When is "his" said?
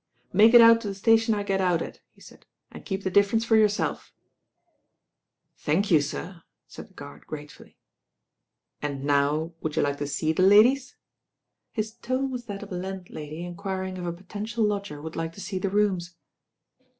11.71-11.93